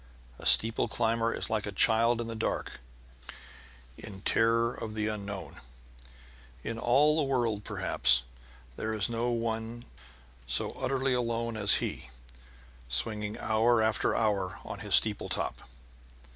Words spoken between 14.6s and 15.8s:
on his steeple top.